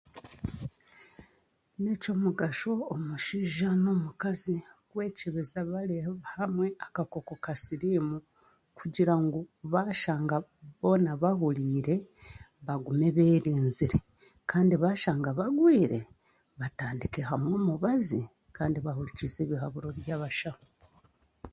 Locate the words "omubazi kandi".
17.61-18.77